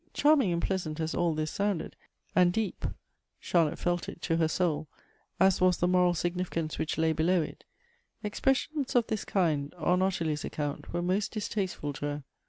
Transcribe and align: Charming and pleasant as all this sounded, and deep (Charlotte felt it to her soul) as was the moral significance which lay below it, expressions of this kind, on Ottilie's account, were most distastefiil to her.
Charming 0.15 0.51
and 0.51 0.59
pleasant 0.63 0.99
as 0.99 1.13
all 1.13 1.35
this 1.35 1.51
sounded, 1.51 1.95
and 2.35 2.51
deep 2.51 2.85
(Charlotte 3.39 3.77
felt 3.77 4.09
it 4.09 4.19
to 4.23 4.37
her 4.37 4.47
soul) 4.47 4.87
as 5.39 5.61
was 5.61 5.77
the 5.77 5.87
moral 5.87 6.15
significance 6.15 6.79
which 6.79 6.97
lay 6.97 7.13
below 7.13 7.43
it, 7.43 7.65
expressions 8.23 8.95
of 8.95 9.05
this 9.05 9.23
kind, 9.23 9.75
on 9.75 10.01
Ottilie's 10.01 10.43
account, 10.43 10.91
were 10.91 11.03
most 11.03 11.31
distastefiil 11.35 11.93
to 11.97 12.05
her. 12.07 12.23